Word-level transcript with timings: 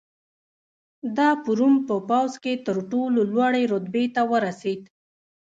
دا 1.17 1.29
په 1.43 1.49
روم 1.59 1.75
په 1.87 1.95
پوځ 2.09 2.31
کې 2.43 2.53
تر 2.65 2.77
ټولو 2.91 3.19
لوړې 3.33 3.63
رتبې 3.73 4.05
ته 4.15 4.21
ورسېد 4.31 4.81